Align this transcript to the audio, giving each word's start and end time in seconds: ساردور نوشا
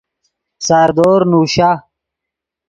ساردور 0.65 1.19
نوشا 1.31 1.71